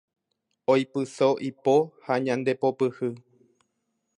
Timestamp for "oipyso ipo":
0.73-1.75